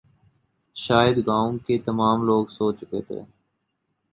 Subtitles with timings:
[0.75, 3.19] شاید گاؤں کے تمام لوگ سو چکے تھے